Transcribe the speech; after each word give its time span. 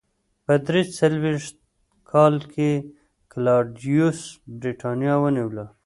په 0.45 0.53
درې 0.67 0.81
څلوېښت 0.97 1.55
کال 2.11 2.35
کې 2.53 2.71
کلاډیوس 3.31 4.19
برېټانیا 4.61 5.13
ونیوله. 5.19 5.65